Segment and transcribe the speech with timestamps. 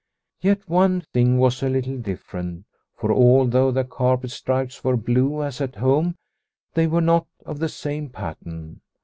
[0.41, 2.65] Yet one thing was a little different,
[2.95, 6.15] for although the carpet stripes were blue as at home
[6.73, 8.81] they were not of the same pattern.